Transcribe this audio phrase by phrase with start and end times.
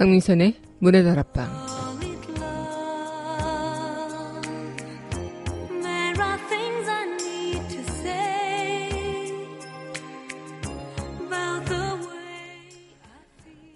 [0.00, 1.46] 강민선의 문의 다락방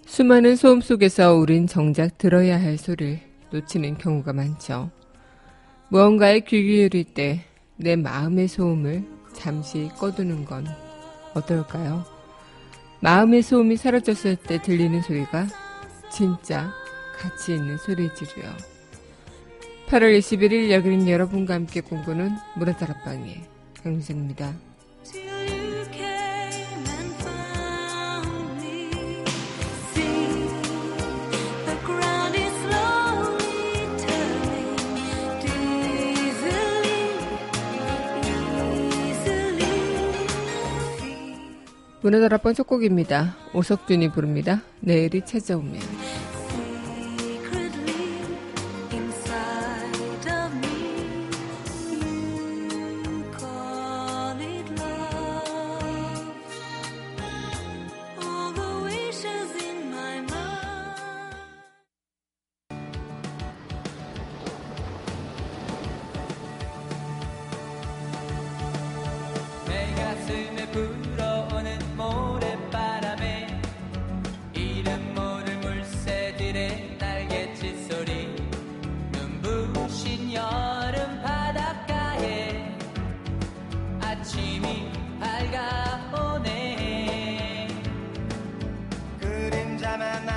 [0.07, 3.21] 수많은 소음 속에서 우린 정작 들어야 할 소리를
[3.51, 4.91] 놓치는 경우가 많죠.
[5.91, 7.45] 무언가에 귀 기울일 때
[7.77, 9.05] 내 마음의 소음을
[9.35, 10.67] 잠시 꺼두는 건
[11.35, 12.07] 어떨까요?
[13.01, 15.49] 마음의 소음이 사라졌을 때 들리는 소리가
[16.15, 16.73] 진짜
[17.19, 18.55] 가치 있는 소리지로요.
[19.89, 23.43] 8월 21일 여기는 여러분과 함께 공부는 문화다락방의
[23.83, 24.55] 강민선입니다.
[42.05, 43.35] 문화다락방 첫 곡입니다.
[43.55, 44.61] 오석준이 부릅니다.
[44.81, 46.04] 내일이 찾아오면.
[89.97, 90.34] na na na.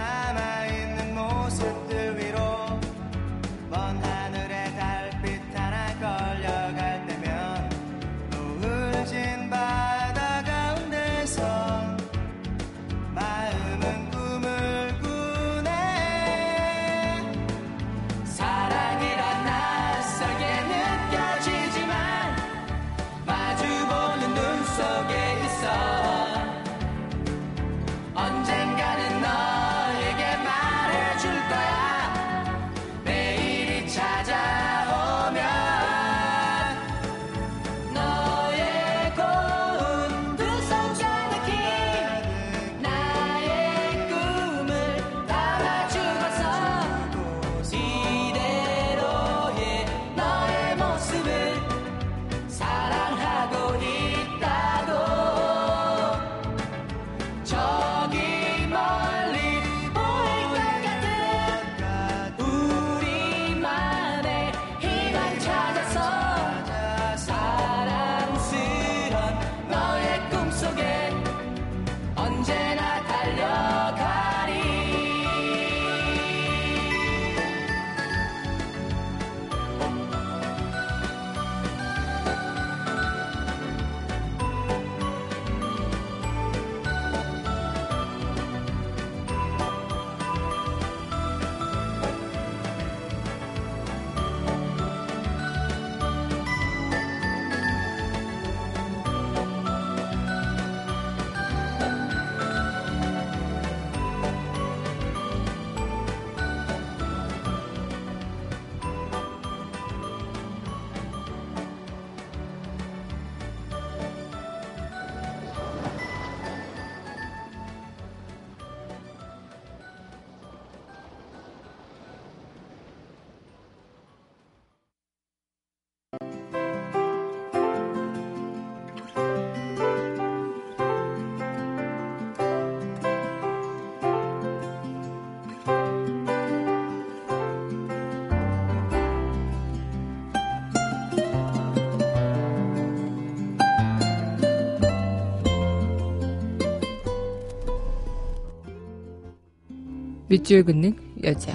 [150.29, 150.94] 밑줄 긋는
[151.24, 151.53] 여자.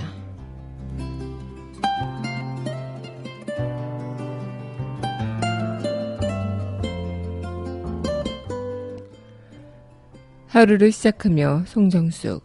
[10.47, 12.43] 하루를 시작하며 송정숙.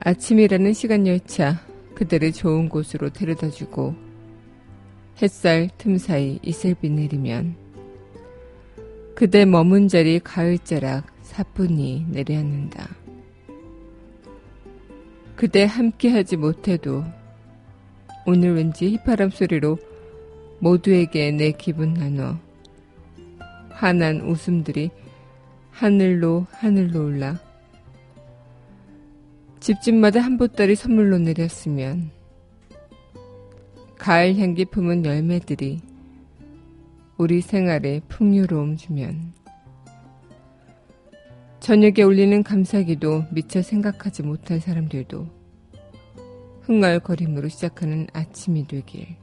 [0.00, 1.60] 아침이라는 시간 열차
[1.94, 3.94] 그들을 좋은 곳으로 데려다 주고
[5.20, 7.56] 햇살 틈 사이 이슬비 내리면
[9.16, 12.97] 그대 머문 자리 가을자락 사뿐히 내려앉는다.
[15.38, 17.04] 그대 함께하지 못해도
[18.26, 19.78] 오늘 왠지 휘파람 소리로
[20.58, 22.36] 모두에게 내 기분 나눠
[23.70, 24.90] 환한 웃음들이
[25.70, 27.38] 하늘로 하늘로 올라
[29.60, 32.10] 집집마다 한 보따리 선물로 내렸으면
[33.96, 35.80] 가을 향기 품은 열매들이
[37.16, 39.34] 우리 생활에 풍요로움 주면
[41.68, 45.26] 저녁에 울리는 감사기도 미처 생각하지 못한 사람들도
[46.62, 49.16] 흥얼거림으로 시작하는 아침이 되길.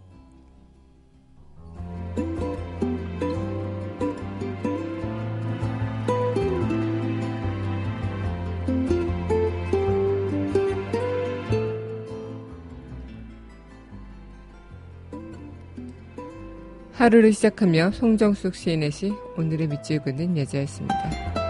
[16.91, 21.44] 하루를 시작하며 송정숙 시인의 시 오늘의 밑줄 긋는 여자였습니다.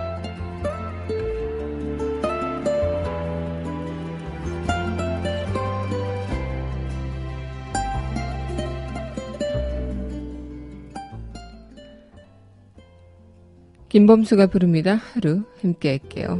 [13.96, 15.00] 김범수가 부릅니다.
[15.14, 16.38] 하루 함께 할게요.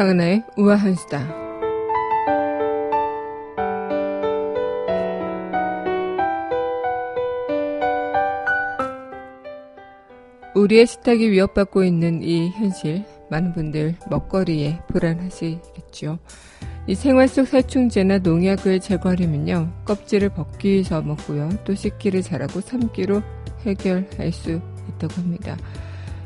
[0.00, 1.28] 강은하의 우아한 수다.
[10.54, 16.18] 우리의 식탁이 위협받고 있는 이 현실, 많은 분들 먹거리에 불안하시겠죠.
[16.86, 23.20] 이 생활 속 살충제나 농약을 제거하려면요, 껍질을 벗기 위해서 먹고요, 또 씻기를 잘하고 삶기로
[23.66, 25.58] 해결할 수 있다고 합니다.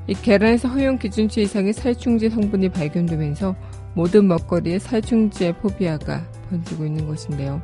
[0.07, 3.55] 이 계란에서 허용 기준치 이상의 살충제 성분이 발견되면서
[3.95, 7.63] 모든 먹거리에 살충제 포비아가 번지고 있는 것인데요.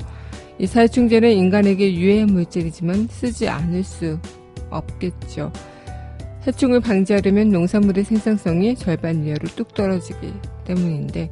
[0.58, 4.18] 이 살충제는 인간에게 유해 물질이지만 쓰지 않을 수
[4.70, 5.52] 없겠죠.
[6.46, 10.32] 해충을 방지하려면 농산물의 생산성이 절반 이하로 뚝 떨어지기
[10.64, 11.30] 때문인데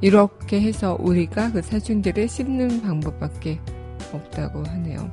[0.00, 3.60] 이렇게 해서 우리가 그 살충제를 씹는 방법밖에
[4.12, 5.08] 없다고 하네요.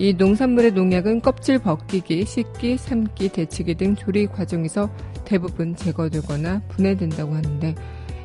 [0.00, 4.88] 이 농산물의 농약은 껍질 벗기기, 씻기, 삶기, 데치기 등 조리 과정에서
[5.26, 7.74] 대부분 제거되거나 분해된다고 하는데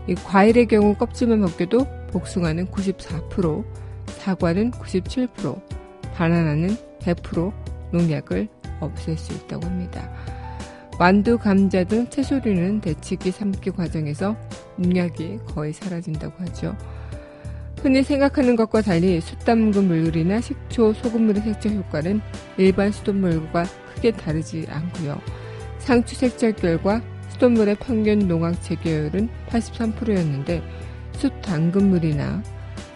[0.08, 3.66] 이 과일의 경우 껍질만 벗겨도 복숭아는 94%,
[4.08, 5.62] 사과는 97%,
[6.14, 7.52] 바나나는 100%
[7.92, 8.48] 농약을
[8.80, 10.10] 없앨 수 있다고 합니다.
[10.98, 14.38] 완두, 감자 등 채소류는 데치기, 삶기 과정에서
[14.78, 16.78] 농약이 거의 사라진다고 하죠.
[17.86, 22.20] 흔히 생각하는 것과 달리 숯담근 물이나 식초, 소금물의 색조 효과는
[22.58, 25.22] 일반 수돗물과 크게 다르지 않고요.
[25.78, 30.64] 상추 색깔결과 수돗물의 평균 농악 제교율은 83%였는데
[31.12, 32.42] 숯 당근물이나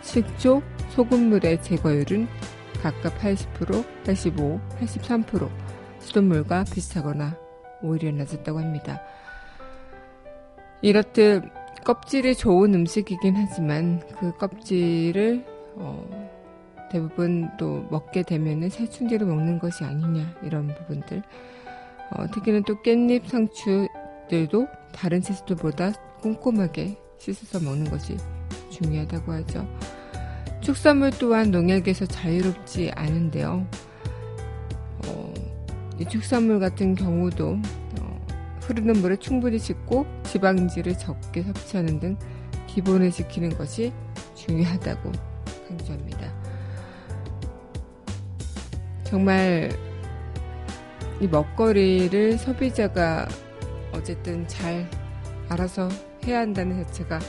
[0.02, 2.28] 식초, 소금물의 제거율은
[2.82, 5.50] 각각 80%, 85, 83%
[6.00, 7.38] 수돗물과 비슷하거나
[7.84, 9.00] 오히려 낮았다고 합니다.
[10.82, 11.44] 이렇듯
[11.86, 15.46] 껍질이 좋은 음식이긴 하지만 그 껍질을
[15.76, 16.30] 어,
[16.92, 21.22] 대부분 또 먹게 되면은 살충제로 먹는 것이 아니냐 이런 부분들
[22.12, 28.18] 어, 특히는 또 깻잎 상추들도 다른 채소들보다 꼼꼼하게 씻어서 먹는 것이
[28.70, 29.68] 중요하다고 하죠.
[30.62, 33.66] 축산물 또한 농약에서 자유롭지 않은데요.
[35.08, 35.34] 어,
[36.00, 37.89] 이 축산물 같은 경우도 어,
[38.70, 42.16] 흐르는 물에 충분히 씻고 지방지를 적게 섭취하는 등
[42.68, 43.92] 기본을 지키는 것이
[44.36, 45.12] 중요하다고
[45.68, 46.32] 강조합니다.
[49.04, 49.72] 정말
[51.20, 53.28] 이 먹거리를 소비자가
[53.92, 54.88] 어쨌든 잘
[55.50, 55.90] 알아서
[56.28, 57.20] 해야 한다는 자체가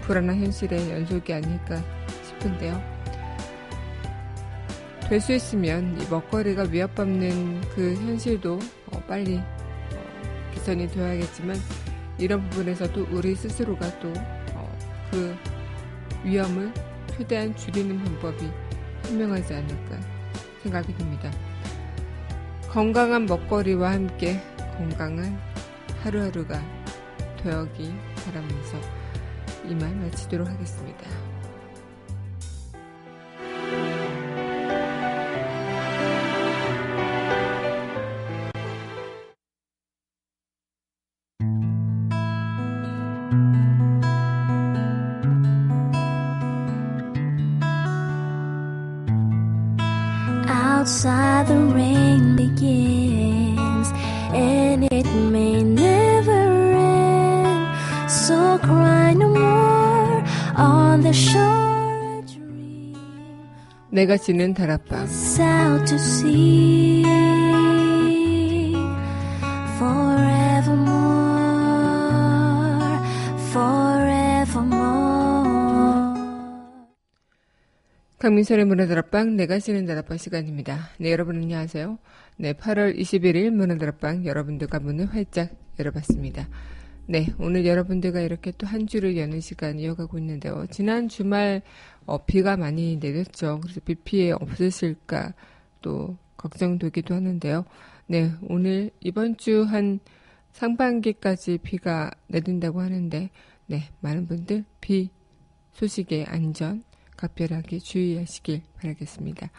[0.00, 1.82] 불안한 현실의 연속이 아닐까
[2.24, 2.96] 싶은데요.
[5.10, 8.58] 될 수 있으면 이 먹거리가 위협받는 그 현실도
[8.92, 9.55] 어, 빨리 어,
[10.56, 11.56] 개선이 되어야겠지만
[12.18, 14.18] 이런 부분에서도 우리 스스로가 또그
[14.54, 16.72] 어, 위험을
[17.12, 18.48] 최대한 줄이는 방법이
[19.04, 20.00] 현명하지 않을까
[20.62, 21.30] 생각이 듭니다.
[22.70, 24.40] 건강한 먹거리와 함께
[24.76, 25.38] 건강한
[26.02, 26.60] 하루하루가
[27.42, 27.94] 되어기
[28.24, 28.80] 바라면서
[29.68, 31.35] 이말 마치도록 하겠습니다.
[63.96, 65.06] 내가 지는 다락방
[65.40, 67.02] out to sea
[69.76, 71.06] forevermore
[78.18, 80.90] 강민선의 문화 다락방 내가 쓰는 다락방 시간입니다.
[80.98, 81.98] 네, 여러분 안녕하세요.
[82.36, 86.48] 네, 8월 21일 문화 다락방 여러분들과 문을 활짝 열어봤습니다.
[87.08, 90.66] 네, 오늘 여러분들과 이렇게 또 한 주를 여는 시간 이어가고 있는데요.
[90.70, 91.62] 지난 주말
[92.04, 93.60] 어, 비가 많이 내렸죠.
[93.62, 95.34] 그래서 비 피해 없으실까
[95.82, 97.64] 또 걱정되기도 하는데요.
[98.08, 100.00] 네, 오늘 이번 주 한
[100.52, 103.30] 상반기까지 비가 내린다고 하는데,
[103.66, 105.10] 네, 많은 분들 비
[105.74, 106.82] 소식에 안전
[107.16, 109.50] 각별하게 주의하시길 바라겠습니다.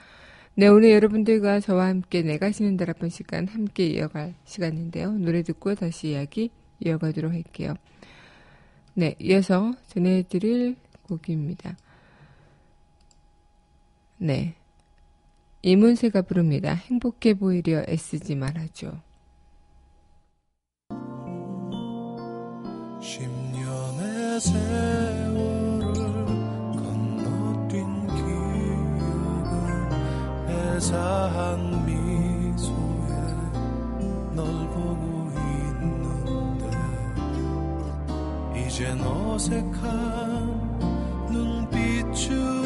[0.55, 5.11] 네, 오늘 여러분들과 저와 함께 내가 쉬는 다락번 시간 함께 이어갈 시간인데요.
[5.13, 7.75] 노래 듣고 다시 이야기 이어가도록 할게요.
[8.93, 11.77] 네, 이어서 전해드릴 곡입니다.
[14.17, 14.55] 네.
[15.61, 16.73] 이문세가 부릅니다.
[16.73, 19.01] 행복해 보이려 애쓰지 말아줘.
[23.01, 24.39] 10년의
[30.79, 31.76] 자한 미소에
[38.77, 39.79] 이젠 어색한
[41.31, 42.56] 눈빛으로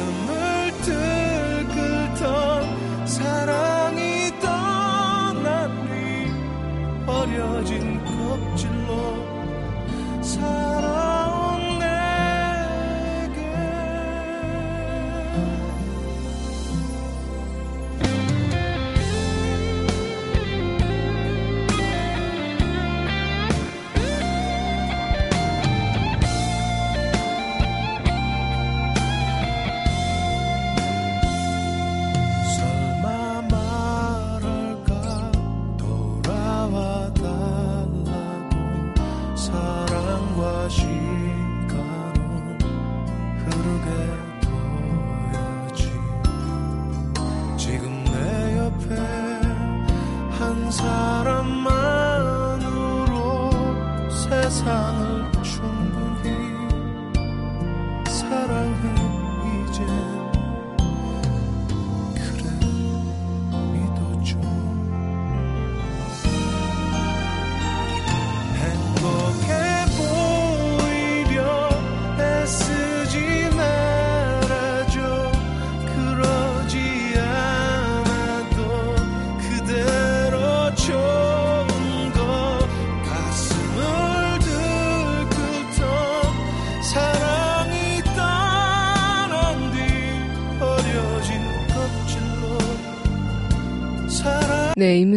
[0.00, 0.49] summer.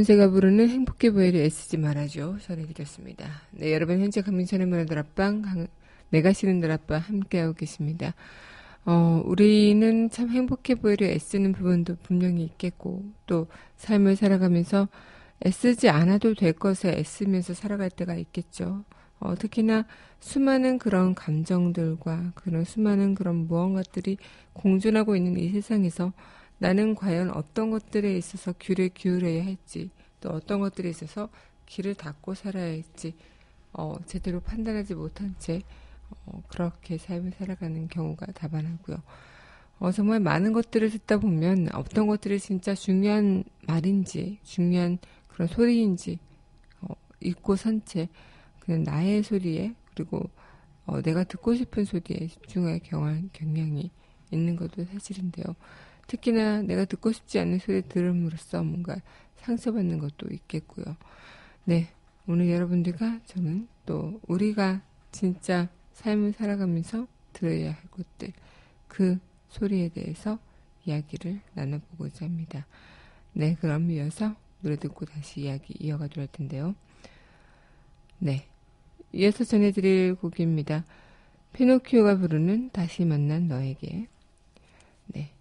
[0.04, 3.26] 이문세가 부르는 행복해 보이려 애쓰지 말아줘 전해드렸습니다.
[3.52, 5.68] 네, 여러분 현재 강민선의 문화들 앞방 강-
[6.10, 8.14] 내가 싫은 들 앞방 함께하고 계십니다.
[8.86, 14.90] 어, 우리는 참 행복해 보이려 애쓰는 부분도 분명히 있겠고 또 삶을 살아가면서
[15.46, 18.84] 애쓰지 않아도 될 것에 애쓰면서 살아갈 때가 있겠죠.
[19.20, 19.86] 어, 특히나
[20.20, 24.18] 수많은 그런 감정들과 그런 수많은 그런 무언가들이
[24.52, 26.12] 공존하고 있는 이 세상에서
[26.64, 29.90] 나는 과연 어떤 것들에 있어서 귀를 기울여야 할지,
[30.22, 31.28] 또 어떤 것들에 있어서
[31.66, 33.16] 귀를 닫고 살아야 할지,
[33.74, 35.62] 어, 제대로 판단하지 못한 채,
[36.26, 38.96] 어, 그렇게 삶을 살아가는 경우가 다반하고요.
[39.80, 46.18] 어, 정말 많은 것들을 듣다 보면 어떤 것들이 진짜 중요한 말인지, 중요한 그런 소리인지,
[46.80, 48.08] 어, 잊고 선 채,
[48.62, 50.30] 그냥 나의 소리에, 그리고
[50.86, 53.92] 어, 내가 듣고 싶은 소리에 집중할 경향, 경향이
[54.32, 55.44] 있는 것도 사실인데요.
[56.08, 58.96] 특히나 내가 듣고 싶지 않은 소리 들음으로써 뭔가
[59.38, 60.96] 상처받는 것도 있겠고요.
[61.66, 61.90] 네,
[62.28, 68.32] 오늘 여러분들과 저는 또 우리가 진짜 삶을 살아가면서 들어야 할 것들,
[68.88, 69.18] 그
[69.50, 70.40] 소리에 대해서
[70.86, 72.66] 이야기를 나눠보고자 합니다.
[73.34, 76.76] 네, 그럼 이어서 노래 듣고 다시 이야기 이어가도록 할 텐데요.
[78.20, 78.48] 네,
[79.12, 80.86] 이어서 전해드릴 곡입니다.
[81.54, 84.08] 피노키오가 부르는 다시 만난 너에게.
[85.08, 85.32] 네.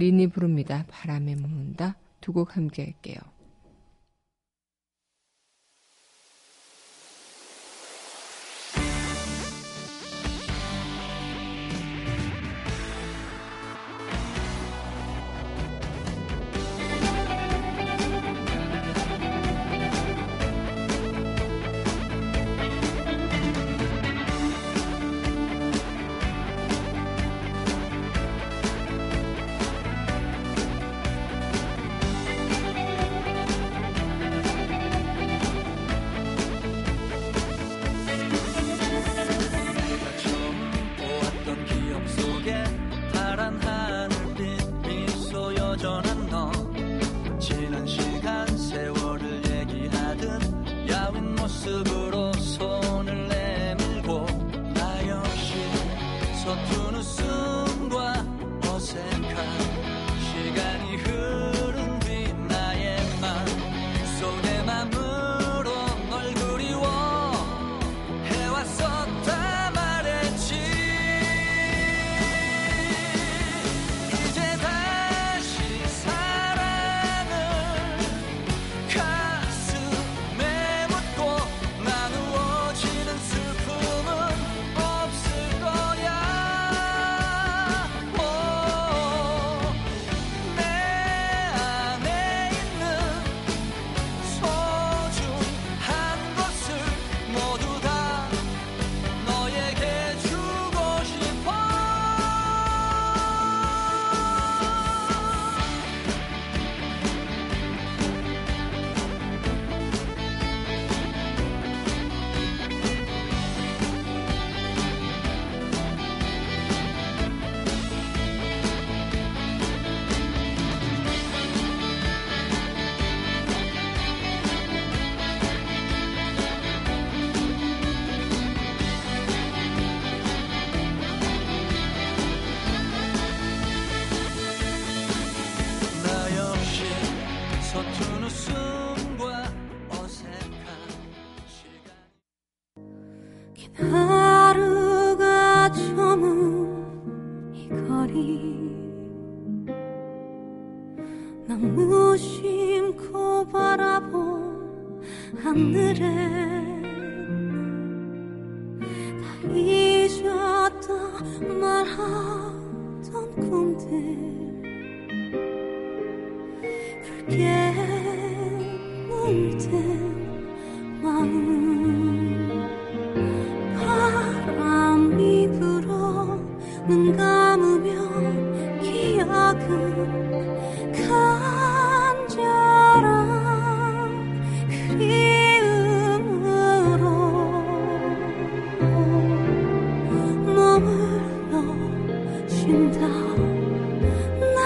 [0.00, 0.84] 린이 부릅니다.
[0.88, 1.96] 바람에 머문다.
[2.20, 3.16] 두 곡 함께 할게요.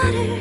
[0.05, 0.34] 나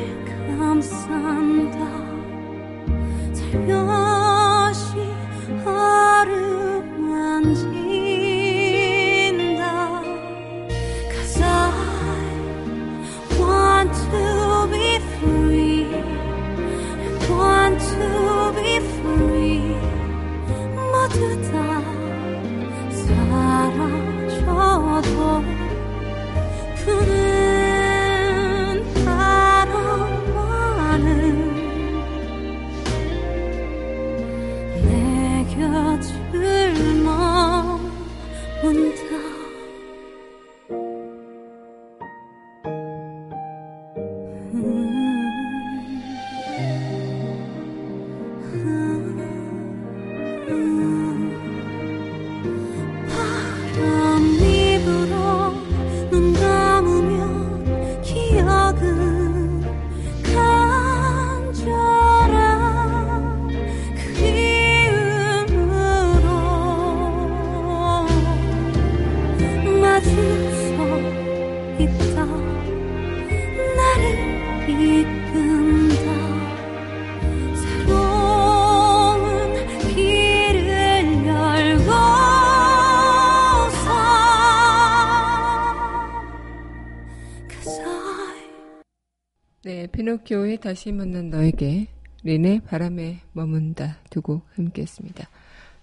[90.24, 91.88] 네, 피노키오의 다시 만난 너에게
[92.22, 95.28] 린의 바람에 머문다 두고 함께 했습니다.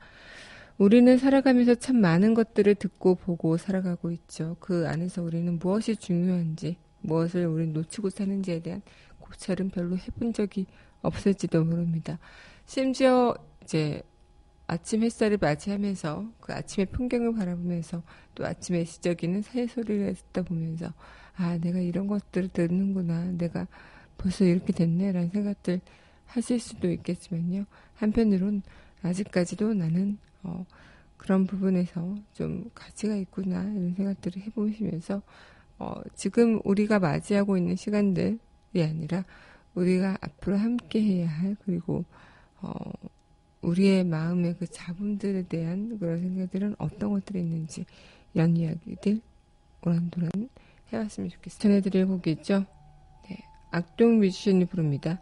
[0.77, 4.57] 우리는 살아가면서 참 많은 것들을 듣고 보고 살아가고 있죠.
[4.59, 8.81] 그 안에서 우리는 무엇이 중요한지, 무엇을 우리는 놓치고 사는지에 대한
[9.19, 10.65] 고찰은 별로 해본 적이
[11.01, 12.19] 없을지도 모릅니다.
[12.65, 14.01] 심지어 이제
[14.67, 18.03] 아침 햇살을 맞이하면서 그 아침의 풍경을 바라보면서
[18.35, 20.93] 또 아침에 시적이는 새소리를 듣다 보면서
[21.37, 23.31] 아, 내가 이런 것들을 듣는구나.
[23.37, 23.67] 내가
[24.17, 25.11] 벌써 이렇게 됐네.
[25.11, 25.79] 라는 생각들
[26.25, 27.65] 하실 수도 있겠지만요.
[27.95, 28.63] 한편으론
[29.03, 30.65] 아직까지도 나는 어,
[31.15, 35.21] 그런 부분에서 좀 가치가 있구나 이런 생각들을 해보시면서
[35.79, 38.37] 어, 지금 우리가 맞이하고 있는 시간들이
[38.75, 39.25] 아니라
[39.75, 42.03] 우리가 앞으로 함께 해야 할 그리고
[42.61, 42.73] 어,
[43.61, 47.85] 우리의 마음의 그 잡음들에 대한 그런 생각들은 어떤 것들이 있는지
[48.33, 49.21] 이런 이야기들
[49.85, 50.31] 오란도란
[50.91, 51.59] 해왔으면 좋겠어요.
[51.59, 52.65] 전해드릴 곡이 있죠.
[53.29, 53.37] 네,
[53.71, 55.21] 악동 뮤지션이 부릅니다.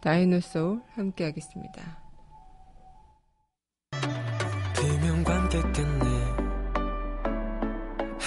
[0.00, 2.00] 다이노소울 함께 하겠습니다.
[5.50, 5.89] 함께 깼네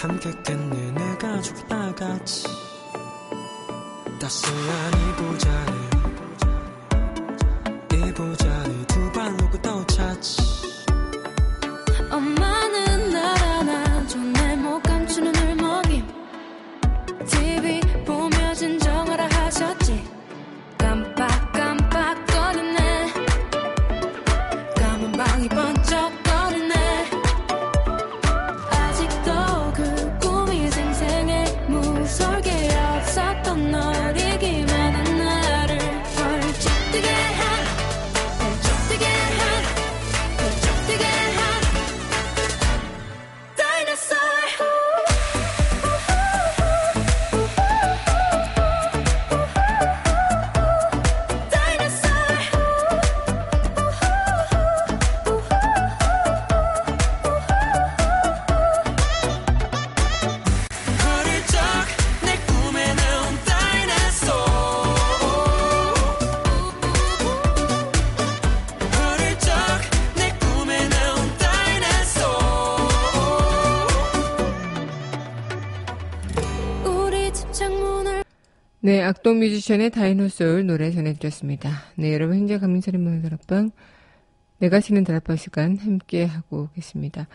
[0.04, 2.44] 함께 깼네 내가 죽다 같이
[4.20, 5.72] 따스한 이부자리
[8.10, 10.53] 이부자리 두발 놓고 또 찾지
[78.86, 81.72] 네, 악동 뮤지션의 다이노소울 노래 전해드렸습니다.
[81.96, 83.72] 네, 여러분 현재 강민철의 문화 다락방
[84.58, 87.30] 내가 쉬는 다락방 시간 함께 하고 계십니다.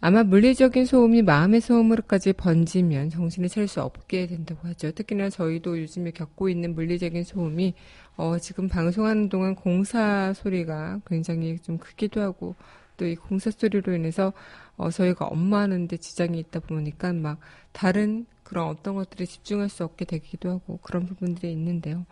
[0.00, 4.90] 아마 물리적인 소음이 마음의 소음으로까지 번지면 정신을 차릴 수 없게 된다고 하죠.
[4.90, 7.74] 특히나 저희도 요즘에 겪고 있는 물리적인 소음이
[8.16, 12.56] 어, 지금 방송하는 동안 공사 소리가 굉장히 좀 크기도 하고
[12.96, 14.32] 또 이 공사 소리로 인해서
[14.76, 17.38] 어, 저희가 업무하는데 지장이 있다 보니까 막
[17.72, 22.04] 다른 그런 어떤 것들에 집중할 수 없게 되기도 하고 그런 부분들이 있는데요.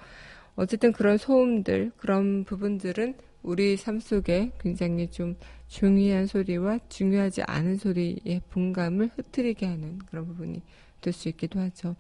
[0.55, 5.35] 어쨌든 그런 소음들, 그런 부분들은 우리 삶 속에 굉장히 좀
[5.67, 10.63] 중요한 소리와 중요하지 않은 소리의 분감을 흐트리게 하는 그런 부분이
[11.01, 11.97] 될 수 있기도 하죠.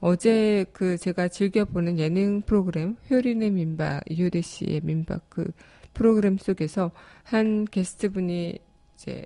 [0.00, 5.50] 어제 그 제가 즐겨보는 예능 프로그램 효린의 민박 이효리 씨의 민박 그
[5.94, 6.90] 프로그램 속에서
[7.22, 8.58] 한 게스트분이
[8.96, 9.24] 이제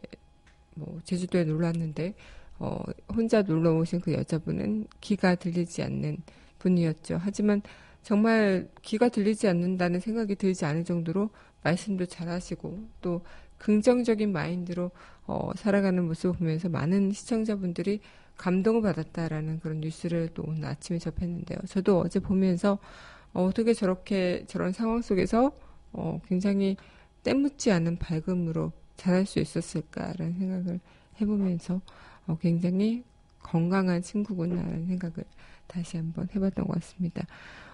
[0.74, 2.14] 뭐 제주도에 놀러 왔는데
[2.58, 2.78] 어
[3.14, 6.18] 혼자 놀러 오신 그 여자분은 귀가 들리지 않는
[6.58, 7.18] 분이었죠.
[7.20, 7.62] 하지만
[8.02, 11.30] 정말 귀가 들리지 않는다는 생각이 들지 않을 정도로
[11.62, 13.22] 말씀도 잘하시고 또
[13.58, 14.90] 긍정적인 마인드로
[15.26, 18.00] 어, 살아가는 모습을 보면서 많은 시청자분들이
[18.36, 21.58] 감동을 받았다라는 그런 뉴스를 또 오늘 아침에 접했는데요.
[21.66, 22.78] 저도 어제 보면서
[23.32, 25.52] 어, 어떻게 저렇게 저런 상황 속에서
[25.92, 26.76] 어, 굉장히
[27.22, 30.80] 때묻지 않은 밝음으로 잘할 수 있었을까라는 생각을
[31.20, 31.80] 해보면서
[32.26, 33.04] 어, 굉장히
[33.40, 35.24] 건강한 친구구나라는 생각을
[35.66, 37.26] 다시 한번 해봤던 것 같습니다.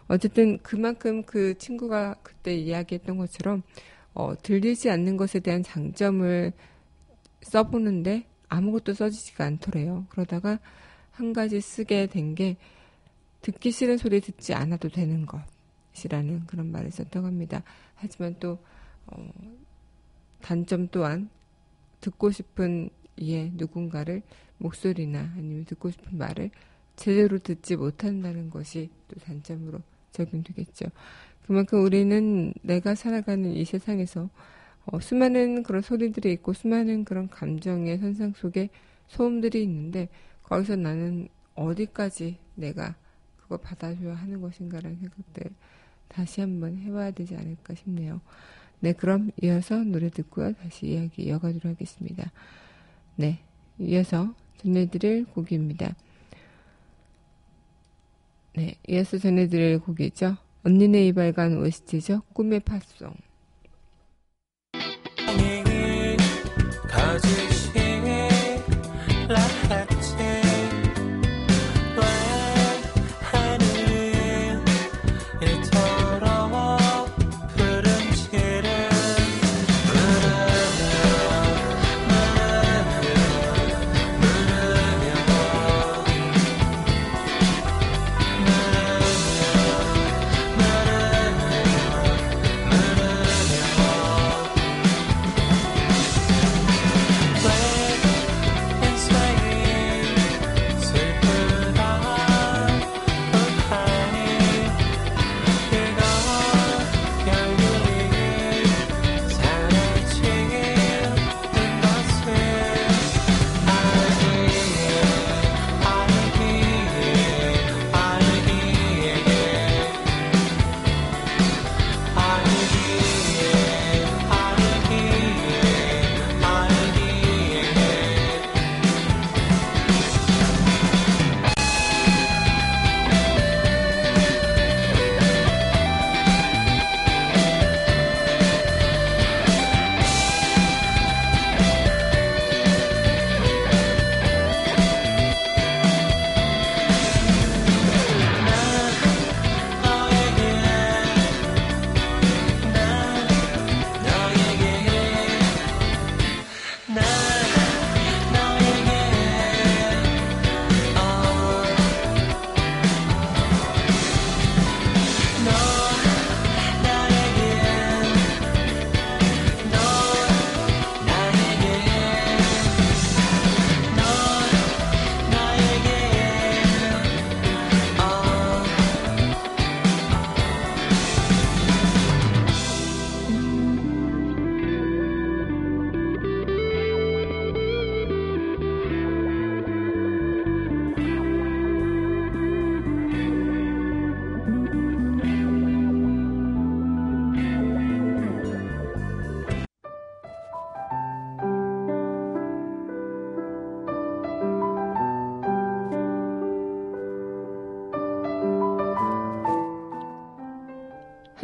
[0.09, 3.63] 어쨌든 그만큼 그 친구가 그때 이야기했던 것처럼
[4.15, 6.53] 어, 들리지 않는 것에 대한 장점을
[7.43, 10.07] 써보는데 아무것도 써지지가 않더래요.
[10.11, 10.59] 그러다가
[11.13, 12.57] 한 가지 쓰게 된 게
[13.43, 17.63] 듣기 싫은 소리 듣지 않아도 되는 것이라는 그런 말을 썼다고 합니다.
[17.97, 18.59] 하지만 또
[19.07, 19.31] 어,
[20.41, 21.29] 단점 또한
[22.01, 24.23] 듣고 싶은 이의 누군가를
[24.59, 26.51] 목소리나 아니면 듣고 싶은 말을
[26.97, 29.81] 제대로 듣지 못한다는 것이 또 단점으로
[30.13, 30.87] 적용되겠죠.
[31.47, 34.31] 그만큼 우리는 내가 살아가는 이 세상에서
[34.87, 38.69] 어, 수많은 그런 소리들이 있고 수많은 그런 감정의 선상 속에
[39.09, 40.09] 소음들이 있는데
[40.43, 42.95] 거기서 나는 어디까지 내가
[43.37, 45.51] 그거 받아줘야 하는 것인가라는 생각들
[46.09, 48.21] 다시 한번 해봐야 되지 않을까 싶네요.
[48.81, 50.53] 네, 그럼 이어서 노래 듣고요.
[50.55, 52.33] 다시 이야기 이어가도록 하겠습니다.
[53.23, 53.39] 네,
[53.79, 55.95] 이어서 전해드릴 곡입니다.
[58.57, 60.37] 네, 이어서 전해드릴 곡이죠.
[60.65, 62.23] 언니네 이발관 OST죠.
[62.33, 62.63] 꿈의.
[62.65, 63.07] 거짓이
[66.91, 67.52] 라했지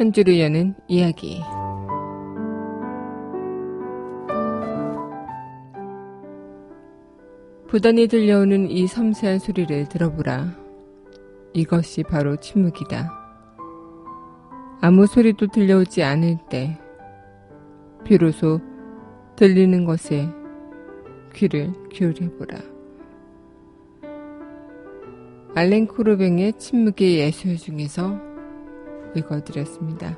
[0.09, 1.39] 한 줄을 여는 이야기.
[7.67, 10.55] 부단히 들려오는 이 섬세한 소리를 들어보라.
[11.53, 13.11] 이것이 바로 침묵이다.
[14.81, 16.75] 아무 소리도 들려오지 않을 때,
[18.03, 18.59] 비로소
[19.35, 20.27] 들리는 것에
[21.35, 22.57] 귀를 기울여보라.
[25.53, 28.28] 알렌 코르뱅의 침묵의 예술 중에서
[29.15, 30.17] 읽어드렸습니다.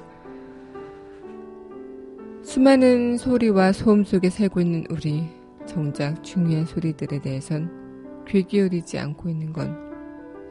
[2.44, 5.30] 수많은 소리와 소음 속에 살고 있는 우리,
[5.66, 9.78] 정작 중요한 소리들에 대해선 귀 기울이지 않고 있는 건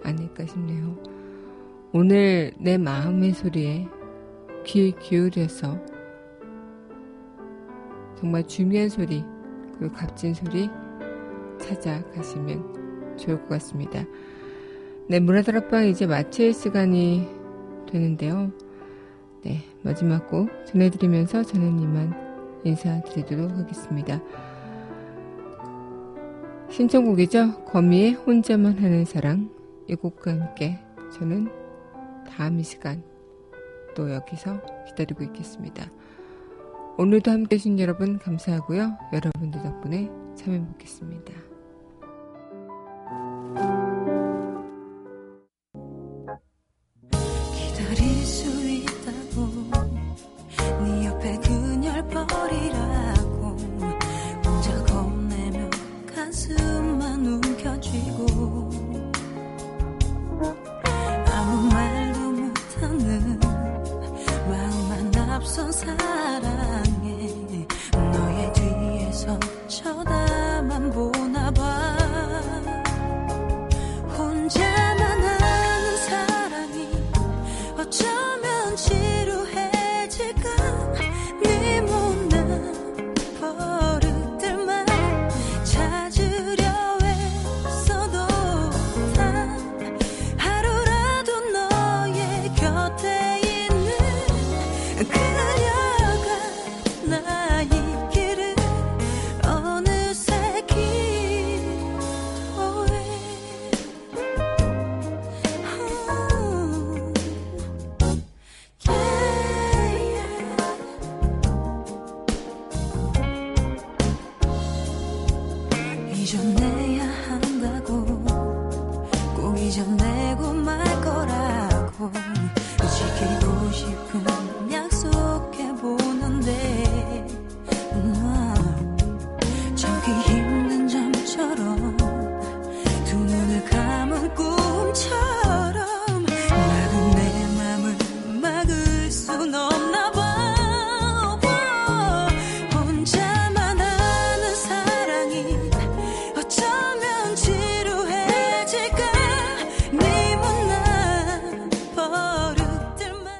[0.02, 0.96] 아닐까 싶네요.
[1.92, 3.88] 오늘 내 마음의 소리에
[4.64, 5.78] 귀 기울여서
[8.18, 9.24] 정말 중요한 소리,
[9.78, 10.70] 그리고 값진 소리
[11.58, 14.04] 찾아가시면 좋을 것 같습니다.
[15.08, 17.39] 네, 문화다락방 이제 마칠 시간이
[17.90, 18.50] 되는데요.
[19.42, 22.14] 네, 마지막 곡 전해드리면서 저는 이만
[22.64, 24.20] 인사드리도록 하겠습니다.
[26.70, 27.64] 신청곡이죠.
[27.64, 29.50] 거미의 혼자만 하는 사랑
[29.88, 30.78] 이 곡과 함께
[31.18, 31.48] 저는
[32.28, 33.02] 다음 이 시간
[33.94, 35.90] 또 여기서 기다리고 있겠습니다.
[36.96, 38.96] 오늘도 함께 해주신 여러분 감사하고요.
[39.12, 41.32] 여러분들 덕분에 참 행복했습니다.
[65.80, 71.19] 사랑에 너의 뒤에서 쳐다만 보나